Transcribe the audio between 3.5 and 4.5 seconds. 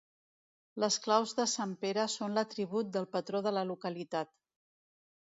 la localitat.